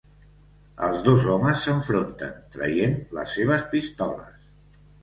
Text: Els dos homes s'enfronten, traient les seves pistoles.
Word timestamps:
Els 0.87 1.03
dos 1.09 1.27
homes 1.35 1.61
s'enfronten, 1.67 2.35
traient 2.57 2.99
les 3.21 3.39
seves 3.39 3.71
pistoles. 3.77 4.55